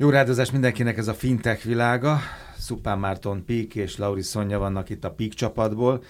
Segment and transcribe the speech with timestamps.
[0.00, 2.18] Jó rádiózás mindenkinek ez a fintech világa.
[2.58, 6.02] Szupán Márton Pík és Lauri Szonya vannak itt a Pík csapatból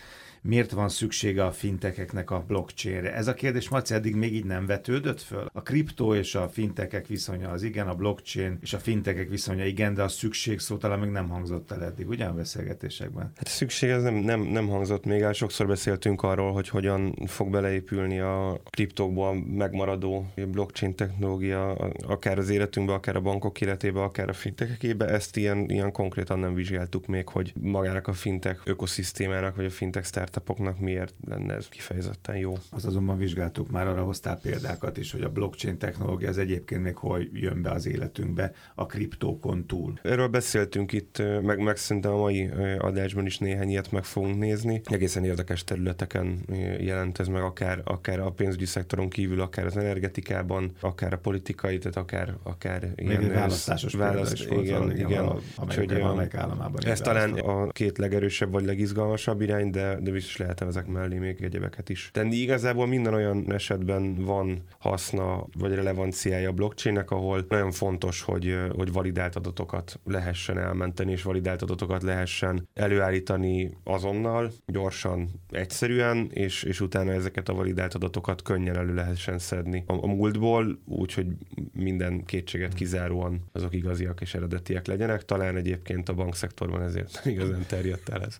[0.49, 3.15] miért van szüksége a fintekeknek a blockchainre?
[3.15, 5.47] Ez a kérdés, Maci, eddig még így nem vetődött föl?
[5.53, 9.95] A kriptó és a fintekek viszonya az igen, a blockchain és a fintekek viszonya igen,
[9.95, 13.33] de a szükség szó talán még nem hangzott el eddig, ugyan beszélgetésekben?
[13.37, 17.15] Hát a szükség ez nem, nem, nem hangzott még el, sokszor beszéltünk arról, hogy hogyan
[17.27, 21.73] fog beleépülni a kriptókból megmaradó blockchain technológia,
[22.07, 26.55] akár az életünkbe, akár a bankok életébe, akár a fintekekébe, ezt ilyen, ilyen konkrétan nem
[26.55, 30.05] vizsgáltuk még, hogy magának a fintek ökoszisztémának, vagy a fintek
[30.39, 32.53] startupoknak miért lenne ez kifejezetten jó.
[32.71, 36.97] Az azonban vizsgáltuk már, arra hoztál példákat is, hogy a blockchain technológia az egyébként még
[36.97, 39.99] hol jön be az életünkbe a kriptókon túl.
[40.03, 44.81] Erről beszéltünk itt, meg, meg szerintem a mai adásban is néhány ilyet meg fogunk nézni.
[44.85, 46.45] Egészen érdekes területeken
[46.81, 51.79] jelent ez meg, akár, akár a pénzügyi szektoron kívül, akár az energetikában, akár a politikai,
[51.79, 55.33] tehát akár, akár még ilyen választásos választ, igen, igen, igen, igen.
[55.63, 55.93] Úgyhogy,
[56.33, 56.85] államában.
[56.85, 61.43] Ez talán a két legerősebb vagy legizgalmasabb irány, de, de biztos lehet ezek mellé még
[61.43, 62.37] egyebeket is tenni.
[62.37, 68.93] Igazából minden olyan esetben van haszna vagy relevanciája a blockchainnek, ahol nagyon fontos, hogy, hogy
[68.93, 77.13] validált adatokat lehessen elmenteni, és validált adatokat lehessen előállítani azonnal, gyorsan, egyszerűen, és, és utána
[77.13, 81.27] ezeket a validált adatokat könnyen elő lehessen szedni a, a múltból, úgyhogy
[81.73, 85.25] minden kétséget kizáróan azok igaziak és eredetiek legyenek.
[85.25, 88.39] Talán egyébként a bankszektorban ezért nem igazán terjedt el ez.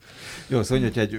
[0.49, 1.19] Jó, szóval, hogy egy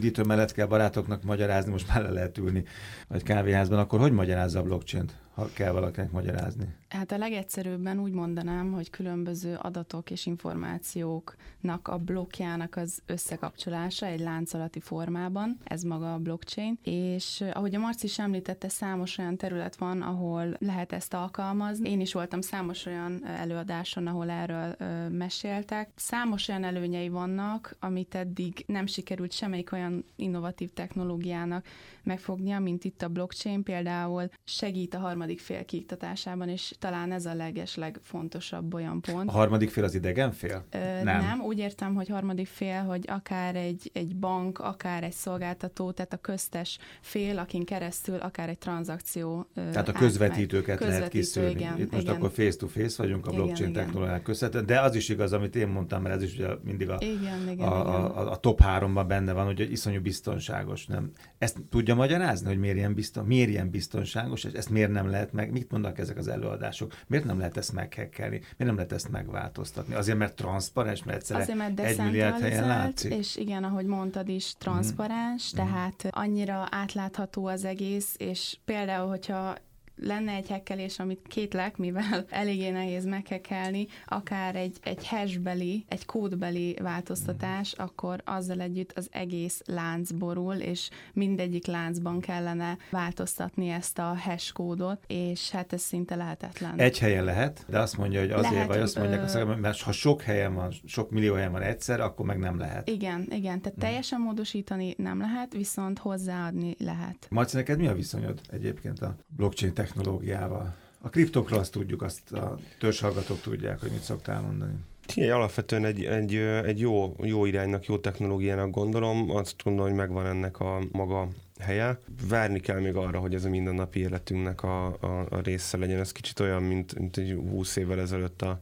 [0.00, 2.64] üdítő mellett kell barátoknak magyarázni, most már le lehet ülni
[3.08, 5.12] vagy kávéházban, akkor hogy magyarázza a blockchain-t?
[5.40, 6.74] Ha kell valakinek magyarázni?
[6.88, 14.20] Hát a legegyszerűbben úgy mondanám, hogy különböző adatok és információknak a blokkjának az összekapcsolása egy
[14.20, 19.36] láncolati formában, ez maga a blockchain, és eh, ahogy a Marci is említette, számos olyan
[19.36, 21.90] terület van, ahol lehet ezt alkalmazni.
[21.90, 25.90] Én is voltam számos olyan eh, előadáson, ahol erről ö, eh, meséltek.
[25.96, 31.66] Számos olyan előnyei vannak, amit eddig nem sikerült semmelyik olyan innovatív technológiának
[32.02, 37.34] megfognia, mint itt a blockchain például segít a harmadik fél kiiktatásában, és talán ez a
[37.34, 39.28] leges legfontosabb olyan pont.
[39.28, 40.64] A harmadik fél az idegen fél?
[40.70, 41.20] Ö, nem.
[41.20, 46.12] nem, úgy értem, hogy harmadik fél, hogy akár egy, egy bank, akár egy szolgáltató, tehát
[46.12, 49.46] a köztes fél, akin keresztül akár egy tranzakció.
[49.54, 51.50] Tehát a közvetítőket közvetítő, lehet kiszűrni.
[51.50, 52.14] Igen, Itt most igen.
[52.14, 56.02] akkor face-to-face vagyunk a blockchain igen, technológiák között, de az is igaz, amit én mondtam,
[56.02, 57.92] mert ez is ugye mindig a, igen, igen, a, igen.
[57.92, 60.86] A, a top háromban benne van, hogy iszonyú biztonságos.
[60.86, 61.10] Nem?
[61.38, 65.19] Ezt tudja magyarázni, hogy miért ilyen, bizton, miért ilyen biztonságos, és ezt miért nem lehet
[65.32, 69.10] meg, mit mondanak ezek az előadások, miért nem lehet ezt meghekkelni, miért nem lehet ezt
[69.10, 69.94] megváltoztatni?
[69.94, 73.14] Azért, mert transzparens, mert egyszerre Azért, mert egy milliárd helyen látszik.
[73.14, 75.56] És igen, ahogy mondtad is, transzparens, mm.
[75.56, 79.54] tehát annyira átlátható az egész, és például, hogyha
[80.02, 86.76] lenne egy hekkelés, amit kétlek, mivel eléggé nehéz meghekkelni, akár egy, egy hashbeli, egy kódbeli
[86.82, 94.16] változtatás, akkor azzal együtt az egész lánc borul, és mindegyik láncban kellene változtatni ezt a
[94.16, 96.78] hash kódot, és hát ez szinte lehetetlen.
[96.78, 99.44] Egy helyen lehet, de azt mondja, hogy azért, lehet, vagy azt mondják, ö...
[99.44, 102.88] mert ha sok helyen van, sok millió helyen van egyszer, akkor meg nem lehet.
[102.88, 107.26] Igen, igen, tehát teljesen módosítani nem lehet, viszont hozzáadni lehet.
[107.30, 110.74] Marci, neked mi a viszonyod egyébként a blockchain technológiával.
[111.00, 114.72] A kriptokról azt tudjuk, azt a törzshallgatók tudják, hogy mit szoktál mondani.
[115.14, 116.34] Igen, alapvetően egy, egy,
[116.64, 119.30] egy jó, jó iránynak, jó technológiának gondolom.
[119.30, 121.28] Azt gondolom, hogy megvan ennek a maga
[121.58, 121.98] helye.
[122.28, 126.00] Várni kell még arra, hogy ez a mindennapi életünknek a, a, a része legyen.
[126.00, 128.60] Ez kicsit olyan, mint, mint egy 20 évvel ezelőtt a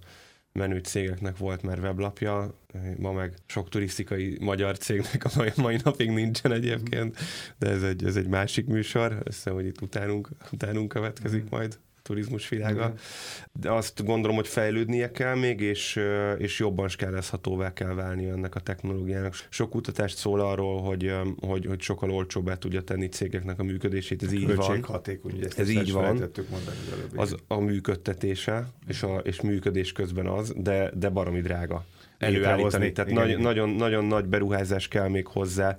[0.59, 2.55] menő cégeknek volt már weblapja,
[2.99, 7.17] ma meg sok turisztikai magyar cégnek a mai, mai napig nincsen egyébként,
[7.59, 11.47] de ez egy, ez egy másik műsor, azt hiszem, hogy itt utánunk, utánunk következik mm.
[11.51, 12.93] majd turizmus világa.
[13.53, 16.01] De azt gondolom, hogy fejlődnie kell még, és,
[16.39, 19.35] és jobban skálezhatóvá kell válni ennek a technológiának.
[19.49, 24.23] Sok kutatást szól arról, hogy, hogy, hogy sokkal olcsóbbá tudja tenni cégeknek a működését.
[24.23, 24.83] Ez a így van.
[24.83, 26.05] hatékony, ugye ez így van.
[26.05, 26.77] Mondani
[27.15, 31.85] az a működtetése, és, a, és működés közben az, de, de baromi drága
[32.19, 32.93] előállítani.
[32.93, 33.43] Tehát igen, nagy, igen.
[33.43, 35.77] Nagyon, nagyon nagy beruházás kell még hozzá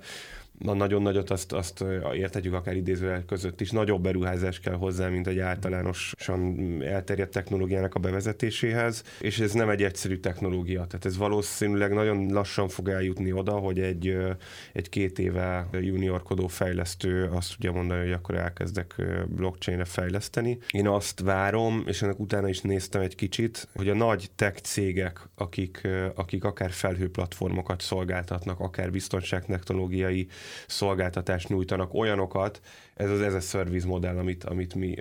[0.60, 1.84] na, nagyon nagyot azt, azt
[2.14, 7.98] értetjük akár idézővel között is, nagyobb beruházás kell hozzá, mint egy általánosan elterjedt technológiának a
[7.98, 13.52] bevezetéséhez, és ez nem egy egyszerű technológia, tehát ez valószínűleg nagyon lassan fog eljutni oda,
[13.52, 14.16] hogy egy,
[14.72, 18.94] egy két éve juniorkodó fejlesztő azt tudja mondani, hogy akkor elkezdek
[19.28, 20.58] blockchain-re fejleszteni.
[20.70, 25.28] Én azt várom, és ennek utána is néztem egy kicsit, hogy a nagy tech cégek,
[25.34, 30.28] akik, akik akár felhőplatformokat szolgáltatnak, akár biztonságtechnológiai
[30.66, 32.60] szolgáltatást nyújtanak, olyanokat,
[32.94, 34.96] ez az ez a service modell, amit, amit mi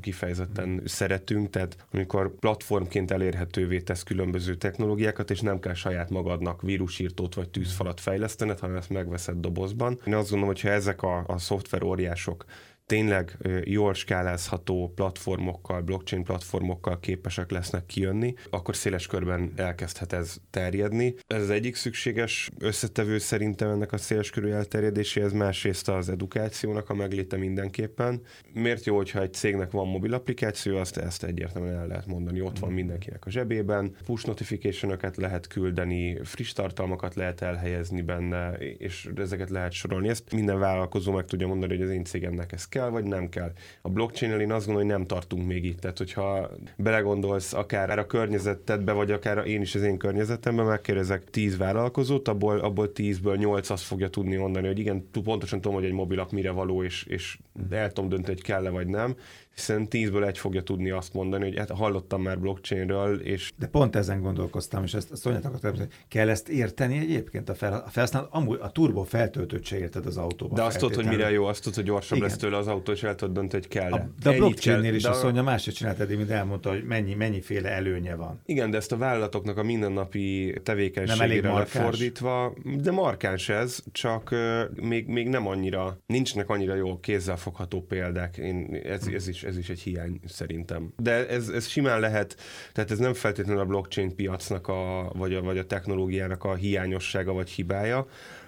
[0.00, 0.78] kifejezetten mm.
[0.84, 7.48] szeretünk, tehát amikor platformként elérhetővé tesz különböző technológiákat, és nem kell saját magadnak vírusírtót vagy
[7.48, 10.00] tűzfalat fejlesztened, hanem ezt megveszed dobozban.
[10.06, 12.44] Én azt gondolom, hogy ha ezek a, a szoftver óriások
[12.92, 21.14] tényleg jól skálázható platformokkal, blockchain platformokkal képesek lesznek kijönni, akkor széles körben elkezdhet ez terjedni.
[21.26, 26.94] Ez az egyik szükséges összetevő szerintem ennek a széles körű elterjedéséhez, másrészt az edukációnak a
[26.94, 28.20] megléte mindenképpen.
[28.52, 32.58] Miért jó, hogyha egy cégnek van mobil applikáció, azt ezt egyértelműen el lehet mondani, ott
[32.58, 39.50] van mindenkinek a zsebében, push notification lehet küldeni, friss tartalmakat lehet elhelyezni benne, és ezeket
[39.50, 40.08] lehet sorolni.
[40.08, 43.52] Ezt minden vállalkozó meg tudja mondani, hogy az én cégemnek ez kell, vagy nem kell.
[43.82, 45.80] A blockchain én azt gondolom, hogy nem tartunk még itt.
[45.80, 51.56] Tehát, hogyha belegondolsz akár a környezetedbe, vagy akár én is az én környezetemben, megkérdezek tíz
[51.56, 55.92] vállalkozót, abból, abból tízből nyolc azt fogja tudni mondani, hogy igen, pontosan tudom, hogy egy
[55.92, 57.38] mobilak mire való, és, és
[57.70, 59.16] el tudom dönteni, hogy kell-e vagy nem
[59.54, 63.52] hiszen tízből egy fogja tudni azt mondani, hogy hát hallottam már blockchainről, és...
[63.58, 67.54] De pont ezen gondolkoztam, és ezt a Szonyát akartam, hogy kell ezt érteni egyébként a,
[67.54, 70.54] fel, a felhasználó, amúgy a turbo feltöltött se érted az autóban.
[70.54, 72.28] De azt tudod, hogy mire jó, azt tudod, hogy gyorsabb Igen.
[72.28, 73.92] lesz tőle az autó, és el tudod dönteni, hogy kell.
[73.92, 75.08] A, de a blockchainnél is de...
[75.08, 78.40] a Szonya máshogy csinált eddig, mint elmondta, hogy mennyi, mennyiféle előnye van.
[78.46, 84.34] Igen, de ezt a vállalatoknak a mindennapi tevékenységére lefordítva, de markáns ez, csak
[84.74, 88.36] még, még nem annyira, nincsnek annyira jó kézzelfogható példák.
[88.36, 90.92] Én, ez, ez is ez is egy hiány szerintem.
[90.96, 92.36] De ez, ez simán lehet,
[92.72, 97.32] tehát ez nem feltétlenül a blockchain piacnak a, vagy, a, vagy a technológiának a hiányossága
[97.32, 98.06] vagy hibája,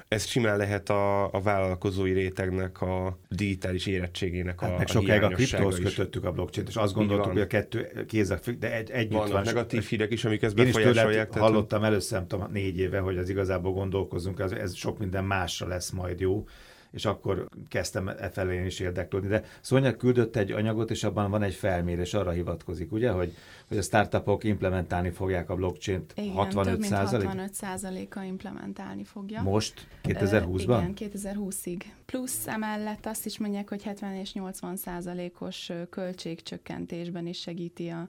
[0.08, 5.28] ez simán lehet a, a vállalkozói rétegnek a digitális érettségének hát a, meg sokáig a
[5.28, 9.12] kriptóhoz kötöttük a blockchain és azt gondoltuk, hogy a kettő kézzel függ, de egy, együtt
[9.12, 9.42] Vannak van.
[9.42, 11.34] negatív hírek is, amik ezt befolyásolják.
[11.34, 15.24] Én hallottam először, nem tudom, négy éve, hogy az igazából gondolkozunk, ez, ez sok minden
[15.24, 16.44] másra lesz majd jó
[16.94, 19.28] és akkor kezdtem e felé is érdeklődni.
[19.28, 23.32] De Szonya küldött egy anyagot, és abban van egy felmérés, arra hivatkozik, ugye, hogy,
[23.68, 27.26] hogy a startupok implementálni fogják a blockchain-t igen, 65 százalék?
[27.26, 29.42] 65 százaléka implementálni fogja.
[29.42, 29.86] Most?
[30.02, 30.88] 2020-ban?
[30.90, 31.82] Igen, 2020-ig.
[32.06, 38.08] Plusz emellett azt is mondják, hogy 70 és 80 százalékos költségcsökkentésben is segíti a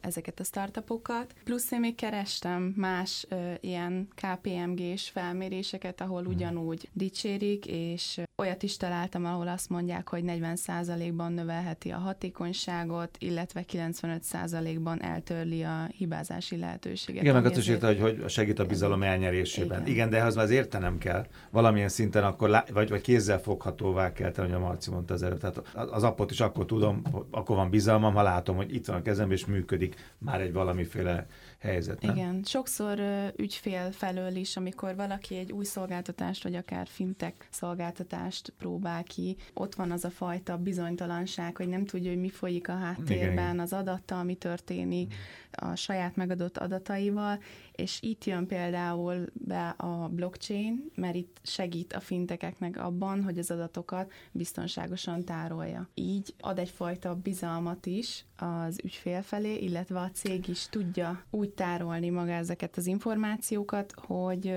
[0.00, 1.34] ezeket a startupokat.
[1.44, 6.32] Plusz én még kerestem más ö, ilyen KPMG-s felméréseket, ahol hmm.
[6.32, 13.64] ugyanúgy dicsérik, és olyat is találtam, ahol azt mondják, hogy 40%-ban növelheti a hatékonyságot, illetve
[13.72, 17.22] 95%-ban eltörli a hibázási lehetőséget.
[17.22, 19.80] Igen, meg azt is írta, hogy, hogy segít a bizalom elnyerésében.
[19.80, 21.26] Igen, Igen de ehhez már az értenem kell.
[21.50, 25.22] Valamilyen szinten akkor, lá, vagy, vagy kézzel foghatóvá kell tenni, hogy a Marci mondta az
[25.22, 25.40] előtt.
[25.40, 29.02] Tehát az appot is akkor tudom, akkor van bizalmam, ha látom, hogy itt van a
[29.02, 31.26] kezemben és működik már egy valamiféle
[31.58, 32.00] helyzet.
[32.00, 32.16] Nem?
[32.16, 38.52] Igen, sokszor uh, ügyfél felől is, amikor valaki egy új szolgáltatást, vagy akár fintek szolgáltatást
[38.58, 42.76] próbál ki, ott van az a fajta bizonytalanság, hogy nem tudja, hogy mi folyik a
[42.76, 43.58] háttérben, igen, igen.
[43.58, 45.14] az adattal, mi történik,
[45.50, 47.38] a saját megadott adataival,
[47.72, 53.50] és itt jön például be a blockchain, mert itt segít a fintekeknek abban, hogy az
[53.50, 55.88] adatokat biztonságosan tárolja.
[55.94, 62.10] Így ad egyfajta bizalmat is az ügyfél felé, illetve a cég is tudja úgy tárolni
[62.10, 64.54] maga ezeket az információkat, hogy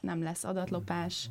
[0.00, 1.28] nem lesz adatlopás,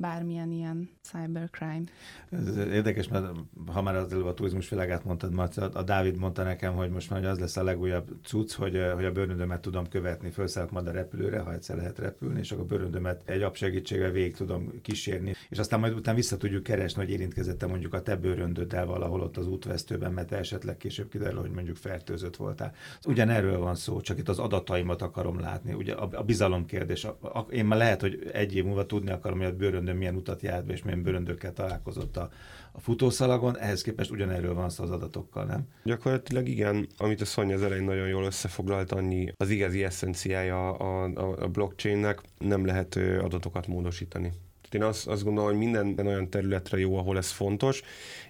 [0.00, 1.82] bármilyen ilyen cybercrime.
[2.30, 3.26] Ez érdekes, mert
[3.66, 7.10] ha már az előbb a turizmus világát mondtad, mert a Dávid mondta nekem, hogy most
[7.10, 10.90] már az lesz a legújabb cucc, hogy, hogy a bőröndömet tudom követni, felszállok majd a
[10.90, 15.34] repülőre, ha egyszer lehet repülni, és akkor a bőröndömet egy app segítségével végig tudom kísérni,
[15.48, 19.36] és aztán majd utána vissza tudjuk keresni, hogy érintkezette mondjuk a te bőröndöddel valahol ott
[19.36, 22.74] az útvesztőben, mert esetleg később kiderül, hogy mondjuk fertőzött voltál.
[23.04, 25.72] Ugyanerről van szó, csak itt az adataimat akarom látni.
[25.72, 27.04] Ugye a, a bizalom kérdés.
[27.04, 30.14] A, a, én már lehet, hogy egy év múlva tudni akarom, hogy a bőröndöm milyen
[30.14, 32.30] utat járt be, és milyen bőröndökkel találkozott a,
[32.72, 35.66] a futószalagon, ehhez képest ugyanerről van szó az adatokkal, nem?
[35.84, 41.04] Gyakorlatilag igen, amit a Szonya az elején nagyon jól összefoglalt, annyi az igazi eszenciája a,
[41.04, 44.32] a, a blockchainnek, nem lehet adatokat módosítani.
[44.74, 47.82] Én azt, azt gondolom, hogy minden olyan területre jó, ahol ez fontos,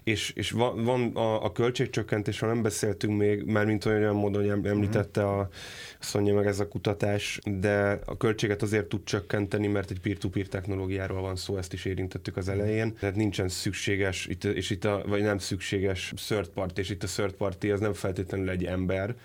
[0.03, 4.65] és, és van, van a, a költségcsökkentésről nem beszéltünk még, már mint olyan módon, hogy
[4.65, 5.49] említette a
[5.99, 11.21] Szonya meg ez a kutatás, de a költséget azért tud csökkenteni, mert egy peer-to-peer technológiáról
[11.21, 15.21] van szó, ezt is érintettük az elején, tehát nincsen szükséges, itt, és itt a, vagy
[15.21, 19.15] nem szükséges third party, és itt a third party az nem feltétlenül egy ember,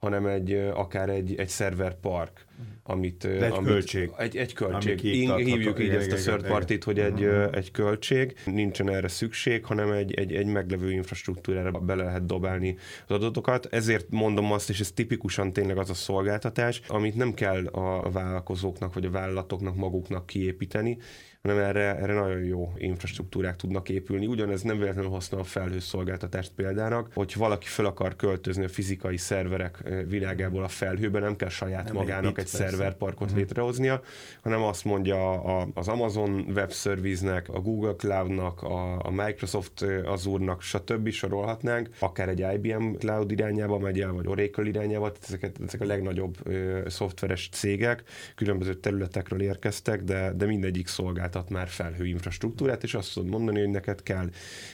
[0.00, 2.46] hanem egy, akár egy, egy szerverpark
[2.82, 3.26] amit...
[3.26, 4.10] De egy amit, költség.
[4.18, 5.04] Egy, egy költség.
[5.04, 7.56] Így, hívjuk így ezt a third partit, hogy egy, uh-huh.
[7.56, 8.36] egy költség.
[8.44, 12.76] Nincsen erre szükség, hanem egy, egy, egy meglevő infrastruktúrára bele lehet dobálni
[13.06, 13.66] az adatokat.
[13.66, 18.94] Ezért mondom azt, és ez tipikusan tényleg az a szolgáltatás, amit nem kell a vállalkozóknak
[18.94, 20.98] vagy a vállalatoknak maguknak kiépíteni,
[21.42, 24.26] hanem erre, erre nagyon jó infrastruktúrák tudnak épülni.
[24.26, 29.82] Ugyanez nem véletlenül használ a felhőszolgáltatást példának, hogy valaki fel akar költözni a fizikai szerverek
[30.08, 33.38] világából a felhőbe, nem kell saját nem magának egy, egy szerverparkot uh-huh.
[33.38, 34.02] létrehoznia,
[34.42, 40.62] hanem azt mondja a, az Amazon Web Service-nek, a Google Cloud-nak, a, a Microsoft Azure-nak,
[40.62, 41.10] stb.
[41.10, 45.84] sorolhatnánk, akár egy IBM Cloud irányába megy el, vagy Oracle irányába, tehát ezeket, ezek a
[45.84, 48.02] legnagyobb ö, szoftveres cégek,
[48.34, 53.58] különböző területekről érkeztek, de, de mindegyik szolgál szolgáltat már felhő infrastruktúrát, és azt tudod mondani,
[53.60, 54.30] hogy neked kell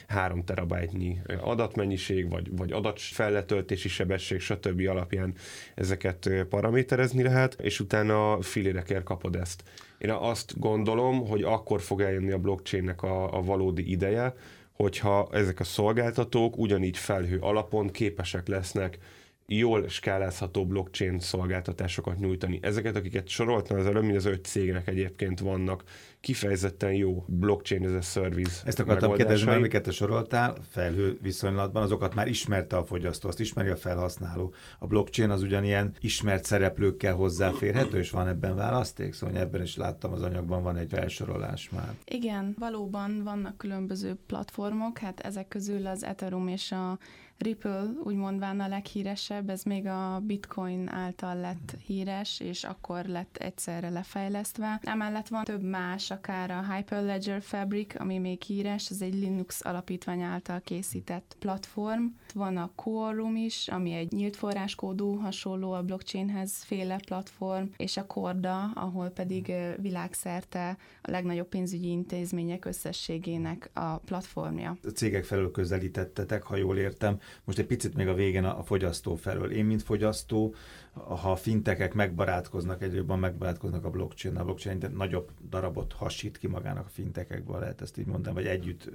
[0.07, 4.87] 3 terabájtnyi adatmennyiség, vagy, vagy adatfelletöltési sebesség, stb.
[4.87, 5.33] alapján
[5.75, 9.63] ezeket paraméterezni lehet, és utána filérekért kapod ezt.
[9.97, 14.33] Én azt gondolom, hogy akkor fog eljönni a blockchainnek a, a valódi ideje,
[14.73, 18.97] hogyha ezek a szolgáltatók ugyanígy felhő alapon képesek lesznek
[19.47, 22.59] jól skálázható blockchain szolgáltatásokat nyújtani.
[22.61, 25.83] Ezeket, akiket soroltam az előbb, mind az öt cégnek egyébként vannak
[26.19, 32.15] kifejezetten jó blockchain as a service Ezt akartam kérdezni, amiket te soroltál felhő viszonylatban, azokat
[32.15, 34.53] már ismerte a fogyasztó, azt ismeri a felhasználó.
[34.79, 40.13] A blockchain az ugyanilyen ismert szereplőkkel hozzáférhető, és van ebben választék, szóval ebben is láttam
[40.13, 41.93] az anyagban van egy felsorolás már.
[42.05, 46.97] Igen, valóban vannak különböző platformok, hát ezek közül az Ethereum és a
[47.37, 53.89] Ripple úgymondván a leghíresebb, ez még a Bitcoin által lett híres, és akkor lett egyszerre
[53.89, 54.79] lefejlesztve.
[54.83, 60.21] Emellett van több más, akár a Hyperledger Fabric, ami még híres, ez egy Linux alapítvány
[60.21, 62.05] által készített platform.
[62.33, 68.05] Van a Quorum is, ami egy nyílt forráskódú, hasonló a blockchainhez féle platform, és a
[68.05, 74.77] Corda, ahol pedig világszerte a legnagyobb pénzügyi intézmények összességének a platformja.
[74.83, 79.15] A cégek felől közelítettetek, ha jól értem, most egy picit még a végén a, fogyasztó
[79.15, 79.51] felől.
[79.51, 80.53] Én, mint fogyasztó,
[80.93, 86.37] ha a fintekek megbarátkoznak, egyre jobban megbarátkoznak a blockchain, a blockchain de nagyobb darabot hasít
[86.37, 88.89] ki magának a fintekekből, lehet ezt így mondani, vagy együtt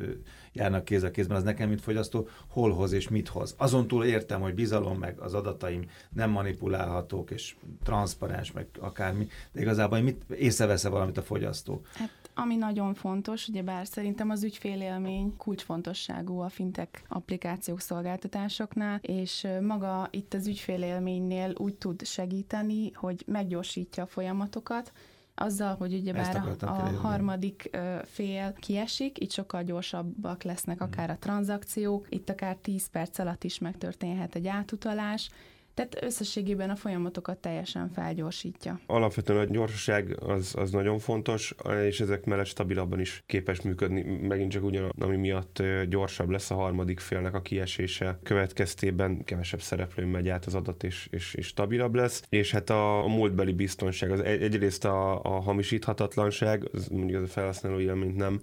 [0.53, 3.55] járnak kéz a kézben, az nekem, mint fogyasztó, hol hoz és mit hoz.
[3.59, 9.61] Azon túl értem, hogy bizalom, meg az adataim nem manipulálhatók, és transzparens, meg akármi, de
[9.61, 11.83] igazából mit észrevesz valamit a fogyasztó?
[11.93, 19.47] Hát ami nagyon fontos, ugye bár szerintem az ügyfélélmény kulcsfontosságú a fintek applikációk szolgáltatásoknál, és
[19.61, 24.93] maga itt az ügyfélélménynél úgy tud segíteni, hogy meggyorsítja a folyamatokat,
[25.35, 27.71] azzal, hogy ugye bár a, a harmadik
[28.05, 33.59] fél kiesik, itt sokkal gyorsabbak lesznek akár a tranzakciók, itt akár 10 perc alatt is
[33.59, 35.31] megtörténhet egy átutalás,
[35.75, 38.81] tehát összességében a folyamatokat teljesen felgyorsítja.
[38.87, 41.55] Alapvetően a gyorsaság az, az nagyon fontos,
[41.89, 44.03] és ezek mellett stabilabban is képes működni.
[44.03, 50.09] Megint csak ugyan, ami miatt gyorsabb lesz a harmadik félnek a kiesése következtében, kevesebb szereplőn
[50.09, 52.23] megy át az adat, és, és, és stabilabb lesz.
[52.29, 57.29] És hát a, a múltbeli biztonság, az egy, egyrészt a, a hamisíthatatlanság, az mondjuk az
[57.29, 58.41] a felhasználó élményt nem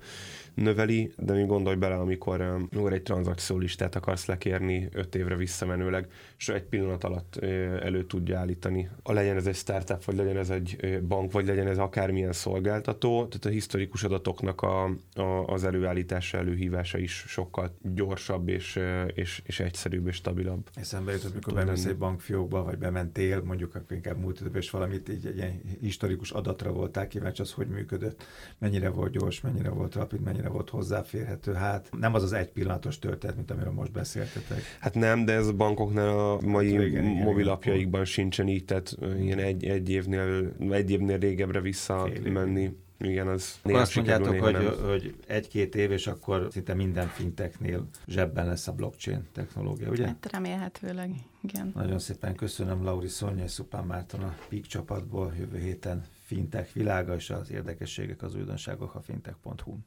[0.53, 6.07] növeli, de mi gondolj bele, amikor, amikor egy tranzakciólistát akarsz lekérni öt évre visszamenőleg,
[6.39, 7.35] és egy pillanat alatt
[7.81, 8.89] elő tudja állítani.
[9.03, 13.25] A legyen ez egy startup, vagy legyen ez egy bank, vagy legyen ez akármilyen szolgáltató,
[13.25, 18.79] tehát a historikus adatoknak a, a, az előállítása, előhívása is sokkal gyorsabb és,
[19.13, 20.69] és, és egyszerűbb és stabilabb.
[20.73, 25.37] Eszembe jutott, mikor bemész egy bankfiókba, vagy bementél, mondjuk inkább múlt és valamit így egy
[25.37, 28.23] ilyen historikus adatra voltál kíváncsi, az hogy működött,
[28.57, 31.53] mennyire volt gyors, mennyire volt rapid, mennyire volt hozzáférhető.
[31.53, 34.61] Hát nem az az egy pillanatos történet, mint amiről most beszéltetek.
[34.79, 39.39] Hát nem, de ez a bankoknál a mai hát régen, mobilapjaikban sincsen így, tehát ilyen
[39.39, 42.75] egy, egy, évnél, egy évnél régebbre visszamenni.
[42.99, 44.73] Igen, az akkor azt mondjátok, hogy, nem.
[44.87, 50.05] hogy egy-két év, és akkor szinte minden finteknél zsebben lesz a blockchain technológia, ugye?
[50.05, 51.71] Hát remélhetőleg, igen.
[51.75, 55.33] Nagyon szépen köszönöm Lauri Szonya és Szupán Márton a PIK csapatból.
[55.39, 59.77] Jövő héten fintech világa és az érdekességek, az újdonságok a fintech.hu.